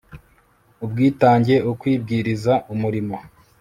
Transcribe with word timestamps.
ubwitange, 0.83 1.55
ukwibwiriza 1.71 2.53
umurimo 2.73 3.17